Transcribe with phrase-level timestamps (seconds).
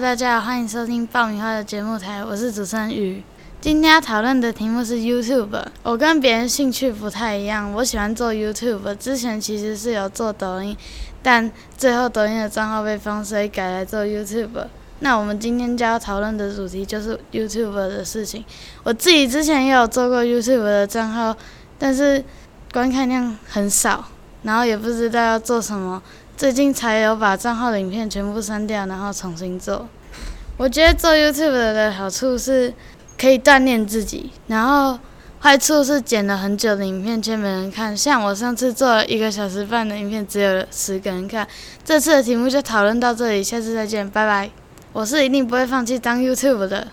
[0.00, 3.22] 大家好，欢迎收听爆米花的节目台，我是主持人雨。
[3.60, 5.64] 今天要讨论的题目是 YouTube。
[5.84, 8.96] 我跟别人兴趣不太一样，我喜欢做 YouTube。
[8.96, 10.76] 之前其实是有做抖音，
[11.22, 14.66] 但最后抖音的账号被封，所以改来做 YouTube。
[14.98, 18.44] 那我们今天就要讨论的主题就是 YouTube 的事情。
[18.82, 21.36] 我自己之前也有做过 YouTube 的账号，
[21.78, 22.24] 但是
[22.72, 24.04] 观看量很少，
[24.42, 26.02] 然后也不知道要做什么。
[26.36, 29.88] 最近才有把账号的影片全部删掉，然后重新做。
[30.56, 32.74] 我觉得做 YouTube 的好处是
[33.16, 34.98] 可以锻炼自己，然后
[35.40, 37.96] 坏处是剪了很久的影片却没人看。
[37.96, 41.46] 像我上次做了一个小时半的影片，只有十个人看。
[41.84, 44.50] 这次的题目就讨论到这里，下次再见，拜拜。
[44.92, 46.88] 我是一定不会放弃当 YouTube 的。